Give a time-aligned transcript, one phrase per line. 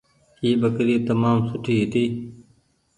[0.41, 2.03] اي ٻڪري تمآم سوٺي هيتي۔